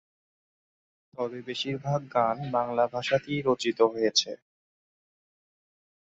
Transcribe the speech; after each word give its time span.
তবে 1.13 1.39
বেশিরভাগ 1.47 1.99
গান 2.13 2.37
বাংলা 2.51 2.85
ভাষাতেই 2.93 3.39
রচিত 3.41 3.79
হয়েছে। 3.93 4.31